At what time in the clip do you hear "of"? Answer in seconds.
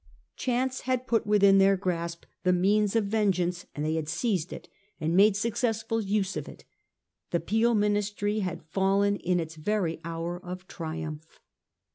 2.95-3.05, 6.35-6.49, 10.43-10.67